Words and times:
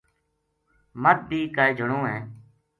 مَدھ 1.01 1.23
بی 1.29 1.39
کائے 1.55 1.71
جنو 1.77 1.99
ہے 2.09 2.19